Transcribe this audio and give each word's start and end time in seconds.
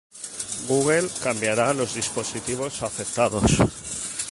Google 0.67 1.11
cambiará 1.21 1.75
los 1.75 1.93
dispositivos 1.93 2.81
afectados. 2.81 3.51